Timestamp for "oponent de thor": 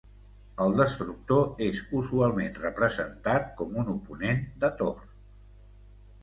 3.95-5.07